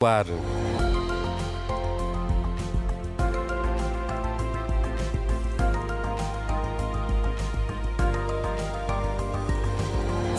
Claro. 0.00 0.32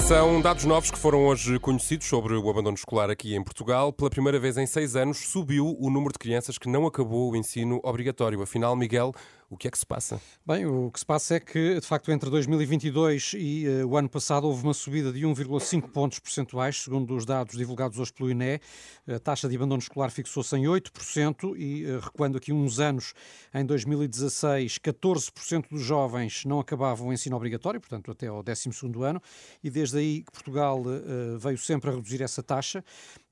São 0.08 0.42
dados 0.42 0.64
novos 0.64 0.90
que 0.90 0.98
foram 0.98 1.26
hoje 1.26 1.60
conhecidos 1.60 2.08
sobre 2.08 2.36
o 2.36 2.50
abandono 2.50 2.76
escolar 2.76 3.10
aqui 3.10 3.36
em 3.36 3.44
Portugal. 3.44 3.92
Pela 3.92 4.10
primeira 4.10 4.40
vez 4.40 4.58
em 4.58 4.66
seis 4.66 4.96
anos, 4.96 5.18
subiu 5.18 5.76
o 5.78 5.90
número 5.90 6.14
de 6.14 6.20
crianças 6.20 6.58
que 6.58 6.70
não 6.70 6.88
acabou 6.88 7.30
o 7.30 7.36
ensino 7.36 7.82
obrigatório. 7.84 8.42
Afinal, 8.42 8.78
Miguel, 8.78 9.14
o 9.50 9.58
que 9.58 9.68
é 9.68 9.72
que 9.72 9.78
se 9.80 9.86
passa? 9.86 10.22
Bem, 10.46 10.66
o 10.66 10.92
que 10.92 11.00
se 11.00 11.06
passa 11.06 11.36
é 11.36 11.40
que, 11.40 11.80
de 11.80 11.86
facto, 11.86 12.12
entre 12.12 12.30
2022 12.30 13.34
e 13.36 13.68
uh, 13.68 13.88
o 13.88 13.98
ano 13.98 14.08
passado 14.08 14.46
houve 14.46 14.64
uma 14.64 14.74
subida 14.74 15.12
de 15.12 15.22
1,5 15.22 15.90
pontos 15.90 16.20
percentuais, 16.20 16.84
segundo 16.84 17.16
os 17.16 17.26
dados 17.26 17.58
divulgados 17.58 17.98
hoje 17.98 18.14
pelo 18.14 18.30
INE. 18.30 18.62
A 19.08 19.18
taxa 19.18 19.50
de 19.50 19.56
abandono 19.56 19.82
escolar 19.82 20.12
fixou-se 20.12 20.56
em 20.56 20.66
8% 20.66 21.56
e, 21.58 21.86
uh, 21.86 22.00
recuando 22.00 22.38
aqui 22.38 22.54
uns 22.54 22.80
anos, 22.80 23.14
em 23.52 23.66
2016, 23.66 24.78
14% 24.78 25.70
dos 25.72 25.82
jovens 25.82 26.46
não 26.46 26.60
acabavam 26.60 27.08
o 27.08 27.14
ensino 27.14 27.36
obrigatório, 27.36 27.80
portanto, 27.80 28.12
até 28.12 28.28
ao 28.28 28.44
12º 28.44 29.02
ano, 29.02 29.22
e 29.64 29.72
desde 29.72 29.98
aí 29.98 30.24
Portugal 30.32 30.80
uh, 30.82 31.40
veio 31.40 31.58
sempre 31.58 31.90
a 31.90 31.94
reduzir 31.94 32.22
essa 32.22 32.44
taxa. 32.44 32.84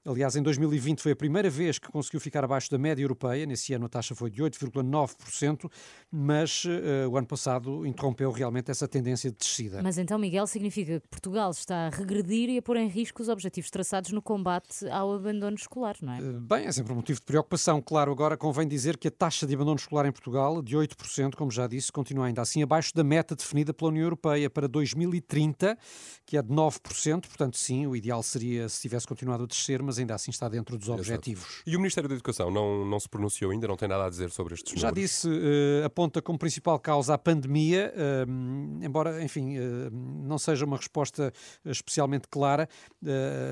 Aliás, 0.07 0.37
em 0.37 0.41
2020 0.41 1.01
foi 1.01 1.11
a 1.11 1.15
primeira 1.17 1.49
vez 1.49 1.77
que 1.77 1.91
conseguiu 1.91 2.21
ficar 2.21 2.41
abaixo 2.41 2.71
da 2.71 2.77
média 2.77 3.03
europeia. 3.03 3.45
Nesse 3.45 3.73
ano 3.73 3.87
a 3.87 3.89
taxa 3.89 4.15
foi 4.15 4.29
de 4.31 4.41
8,9%, 4.41 5.69
mas 6.09 6.63
uh, 6.63 7.09
o 7.11 7.17
ano 7.17 7.27
passado 7.27 7.85
interrompeu 7.85 8.31
realmente 8.31 8.71
essa 8.71 8.87
tendência 8.87 9.29
de 9.29 9.35
descida. 9.35 9.83
Mas 9.83 9.97
então, 9.97 10.17
Miguel, 10.17 10.47
significa 10.47 11.01
que 11.01 11.07
Portugal 11.09 11.51
está 11.51 11.87
a 11.87 11.89
regredir 11.89 12.49
e 12.49 12.57
a 12.57 12.61
pôr 12.61 12.77
em 12.77 12.87
risco 12.87 13.21
os 13.21 13.27
objetivos 13.27 13.69
traçados 13.69 14.13
no 14.13 14.21
combate 14.21 14.87
ao 14.87 15.13
abandono 15.13 15.57
escolar, 15.57 15.97
não 16.01 16.13
é? 16.13 16.21
Uh, 16.21 16.39
bem, 16.39 16.67
é 16.67 16.71
sempre 16.71 16.93
um 16.93 16.95
motivo 16.95 17.19
de 17.19 17.25
preocupação. 17.25 17.81
Claro, 17.81 18.09
agora 18.09 18.37
convém 18.37 18.65
dizer 18.65 18.95
que 18.95 19.09
a 19.09 19.11
taxa 19.11 19.45
de 19.45 19.53
abandono 19.53 19.75
escolar 19.75 20.05
em 20.05 20.11
Portugal, 20.13 20.61
de 20.61 20.77
8%, 20.77 21.35
como 21.35 21.51
já 21.51 21.67
disse, 21.67 21.91
continua 21.91 22.27
ainda 22.27 22.41
assim 22.41 22.63
abaixo 22.63 22.95
da 22.95 23.03
meta 23.03 23.35
definida 23.35 23.73
pela 23.73 23.91
União 23.91 24.03
Europeia 24.03 24.49
para 24.49 24.69
2030, 24.69 25.77
que 26.25 26.37
é 26.37 26.41
de 26.41 26.47
9%. 26.47 27.27
Portanto, 27.27 27.57
sim, 27.57 27.85
o 27.85 27.93
ideal 27.93 28.23
seria 28.23 28.69
se 28.69 28.79
tivesse 28.79 29.05
continuado 29.05 29.43
a 29.43 29.47
descer, 29.47 29.83
mas 29.83 29.96
ainda 29.99 30.15
assim 30.15 30.31
está 30.31 30.47
dentro 30.49 30.77
dos 30.77 30.89
objetivos. 30.89 31.61
E 31.65 31.75
o 31.75 31.79
Ministério 31.79 32.07
da 32.07 32.15
Educação 32.15 32.51
não, 32.51 32.85
não 32.85 32.99
se 32.99 33.09
pronunciou 33.09 33.51
ainda, 33.51 33.67
não 33.67 33.75
tem 33.75 33.87
nada 33.87 34.05
a 34.05 34.09
dizer 34.09 34.29
sobre 34.31 34.53
estes 34.53 34.79
Já 34.79 34.89
números? 34.89 35.11
disse, 35.11 35.27
uh, 35.27 35.85
aponta 35.85 36.21
como 36.21 36.37
principal 36.37 36.79
causa 36.79 37.13
a 37.13 37.17
pandemia, 37.17 37.93
uh, 37.95 38.83
embora, 38.85 39.23
enfim, 39.23 39.57
uh, 39.57 39.89
não 39.91 40.37
seja 40.37 40.65
uma 40.65 40.77
resposta 40.77 41.31
especialmente 41.65 42.27
clara. 42.27 42.67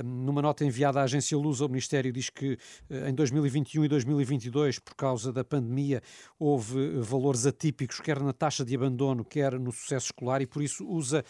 numa 0.03 0.41
nota 0.41 0.63
enviada 0.65 0.99
à 0.99 1.03
agência 1.03 1.37
Lusa, 1.37 1.65
o 1.65 1.69
Ministério 1.69 2.11
diz 2.11 2.29
que 2.29 2.57
em 2.89 3.13
2021 3.13 3.85
e 3.85 3.87
2022, 3.87 4.79
por 4.79 4.95
causa 4.95 5.31
da 5.31 5.43
pandemia, 5.43 6.01
houve 6.39 6.99
valores 6.99 7.45
atípicos, 7.45 7.99
quer 7.99 8.21
na 8.21 8.33
taxa 8.33 8.63
de 8.63 8.75
abandono, 8.75 9.23
quer 9.23 9.59
no 9.59 9.71
sucesso 9.71 10.07
escolar, 10.07 10.41
e 10.41 10.47
por 10.47 10.61
isso 10.61 10.87
usa 10.87 11.23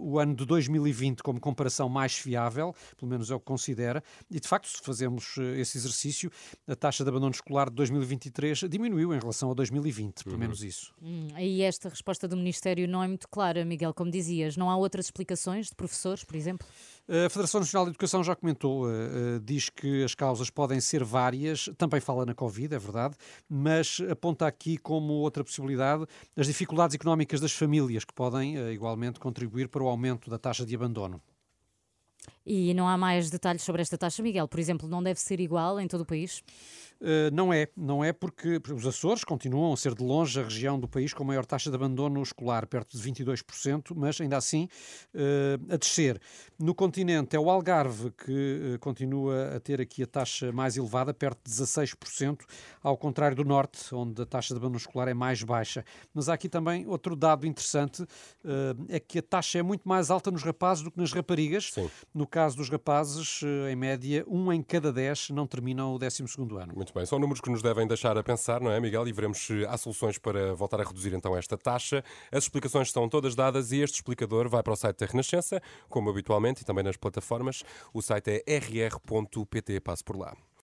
o 0.00 0.18
ano 0.18 0.34
de 0.34 0.44
2020 0.44 1.22
como 1.22 1.40
comparação 1.40 1.88
mais 1.88 2.14
fiável, 2.14 2.74
pelo 2.96 3.10
menos 3.10 3.30
é 3.30 3.34
o 3.34 3.38
que 3.38 3.46
considera, 3.46 4.02
e 4.32 4.40
de 4.40 4.48
facto, 4.48 4.66
se 4.66 4.80
fazemos 4.82 5.36
eh, 5.38 5.60
esse 5.60 5.76
exercício, 5.76 6.30
a 6.66 6.74
taxa 6.74 7.04
de 7.04 7.10
abandono 7.10 7.32
escolar 7.32 7.68
de 7.68 7.76
2023 7.76 8.60
diminuiu 8.68 9.12
em 9.14 9.18
relação 9.18 9.50
a 9.50 9.54
2020, 9.54 10.24
pelo 10.24 10.34
uhum. 10.34 10.40
menos 10.40 10.62
isso. 10.62 10.94
Hum, 11.02 11.28
e 11.38 11.62
esta 11.62 11.90
resposta 11.90 12.26
do 12.26 12.36
Ministério 12.36 12.88
não 12.88 13.02
é 13.02 13.08
muito 13.08 13.28
clara, 13.28 13.62
Miguel, 13.64 13.92
como 13.92 14.10
dizias. 14.10 14.56
Não 14.56 14.70
há 14.70 14.76
outras 14.76 15.06
explicações 15.06 15.66
de 15.66 15.74
professores, 15.74 16.24
por 16.24 16.34
exemplo? 16.34 16.66
A 17.08 17.28
Federação 17.28 17.60
Nacional 17.60 17.84
de 17.84 17.90
Educação 17.90 18.24
já 18.24 18.34
comentou, 18.34 18.86
uh, 18.86 19.40
diz 19.42 19.68
que 19.68 20.02
as 20.02 20.14
causas 20.14 20.48
podem 20.48 20.80
ser 20.80 21.04
várias, 21.04 21.68
também 21.76 22.00
fala 22.00 22.24
na 22.24 22.34
Covid, 22.34 22.74
é 22.74 22.78
verdade, 22.78 23.16
mas 23.48 23.98
aponta 24.10 24.46
aqui 24.46 24.78
como 24.78 25.12
outra 25.14 25.44
possibilidade 25.44 26.06
as 26.36 26.46
dificuldades 26.46 26.94
económicas 26.94 27.40
das 27.40 27.52
famílias, 27.52 28.04
que 28.04 28.14
podem 28.14 28.56
igualmente 28.72 29.20
contribuir 29.20 29.68
para 29.68 29.82
o 29.82 29.88
aumento 29.88 30.30
da 30.30 30.38
taxa 30.38 30.64
de 30.64 30.74
abandono. 30.74 31.20
E 32.44 32.74
não 32.74 32.88
há 32.88 32.96
mais 32.96 33.30
detalhes 33.30 33.62
sobre 33.62 33.82
esta 33.82 33.96
taxa, 33.96 34.22
Miguel? 34.22 34.48
Por 34.48 34.58
exemplo, 34.58 34.88
não 34.88 35.02
deve 35.02 35.20
ser 35.20 35.40
igual 35.40 35.78
em 35.80 35.86
todo 35.86 36.00
o 36.00 36.06
país? 36.06 36.42
Uh, 37.02 37.34
não 37.34 37.52
é, 37.52 37.66
não 37.76 38.04
é 38.04 38.12
porque 38.12 38.60
os 38.72 38.86
Açores 38.86 39.24
continuam 39.24 39.72
a 39.72 39.76
ser 39.76 39.92
de 39.92 40.04
longe 40.04 40.38
a 40.38 40.44
região 40.44 40.78
do 40.78 40.86
país 40.86 41.12
com 41.12 41.24
maior 41.24 41.44
taxa 41.44 41.68
de 41.68 41.74
abandono 41.74 42.22
escolar, 42.22 42.64
perto 42.64 42.96
de 42.96 43.10
22%, 43.10 43.92
mas 43.96 44.20
ainda 44.20 44.36
assim 44.36 44.68
uh, 45.12 45.74
a 45.74 45.76
descer. 45.76 46.20
No 46.56 46.72
continente 46.72 47.34
é 47.34 47.40
o 47.40 47.50
Algarve 47.50 48.12
que 48.12 48.74
uh, 48.74 48.78
continua 48.78 49.56
a 49.56 49.58
ter 49.58 49.80
aqui 49.80 50.04
a 50.04 50.06
taxa 50.06 50.52
mais 50.52 50.76
elevada, 50.76 51.12
perto 51.12 51.40
de 51.44 51.52
16%, 51.52 52.42
ao 52.80 52.96
contrário 52.96 53.36
do 53.36 53.44
norte, 53.44 53.92
onde 53.92 54.22
a 54.22 54.26
taxa 54.26 54.54
de 54.54 54.58
abandono 54.58 54.76
escolar 54.76 55.08
é 55.08 55.14
mais 55.14 55.42
baixa. 55.42 55.84
Mas 56.14 56.28
há 56.28 56.34
aqui 56.34 56.48
também 56.48 56.86
outro 56.86 57.16
dado 57.16 57.48
interessante, 57.48 58.06
é 58.88 59.00
que 59.00 59.18
a 59.18 59.22
taxa 59.22 59.58
é 59.58 59.62
muito 59.62 59.88
mais 59.88 60.08
alta 60.08 60.30
nos 60.30 60.44
rapazes 60.44 60.84
do 60.84 60.90
que 60.90 61.00
nas 61.00 61.12
raparigas. 61.12 61.72
Sim. 61.72 61.90
No 62.14 62.26
caso 62.32 62.56
dos 62.56 62.70
rapazes, 62.70 63.42
em 63.70 63.76
média, 63.76 64.24
um 64.26 64.50
em 64.50 64.62
cada 64.62 64.90
dez 64.90 65.28
não 65.28 65.46
terminam 65.46 65.94
o 65.94 65.98
12 65.98 66.24
ano. 66.58 66.72
Muito 66.74 66.94
bem, 66.94 67.04
são 67.04 67.18
números 67.18 67.42
que 67.42 67.50
nos 67.50 67.60
devem 67.60 67.86
deixar 67.86 68.16
a 68.16 68.22
pensar, 68.22 68.58
não 68.58 68.70
é, 68.70 68.80
Miguel? 68.80 69.06
E 69.06 69.12
veremos 69.12 69.36
se 69.36 69.66
há 69.66 69.76
soluções 69.76 70.16
para 70.16 70.54
voltar 70.54 70.80
a 70.80 70.84
reduzir 70.84 71.12
então 71.12 71.36
esta 71.36 71.58
taxa. 71.58 72.02
As 72.32 72.44
explicações 72.44 72.88
estão 72.88 73.06
todas 73.06 73.34
dadas 73.34 73.70
e 73.70 73.80
este 73.80 73.96
explicador 73.96 74.48
vai 74.48 74.62
para 74.62 74.72
o 74.72 74.76
site 74.76 74.96
da 74.96 75.06
Renascença, 75.06 75.60
como 75.90 76.08
habitualmente, 76.08 76.62
e 76.62 76.64
também 76.64 76.82
nas 76.82 76.96
plataformas. 76.96 77.62
O 77.92 78.00
site 78.00 78.42
é 78.46 78.58
rr.pt. 78.58 79.80
Passo 79.80 80.02
por 80.02 80.16
lá. 80.16 80.34